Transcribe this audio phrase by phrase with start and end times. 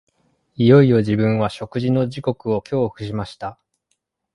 [0.55, 3.59] いよいよ自分は食事の時刻を恐怖しました